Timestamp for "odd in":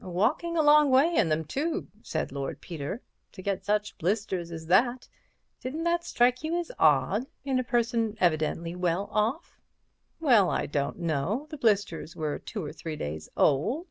6.78-7.58